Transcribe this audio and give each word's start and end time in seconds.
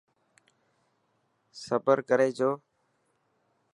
صبر 1.63 1.97
ڪري 2.09 2.29
جو. 2.37 2.51